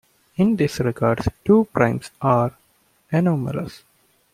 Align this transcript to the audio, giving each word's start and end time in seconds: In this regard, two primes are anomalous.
In 0.37 0.55
this 0.55 0.79
regard, 0.79 1.19
two 1.45 1.67
primes 1.71 2.09
are 2.23 2.57
anomalous. 3.11 3.83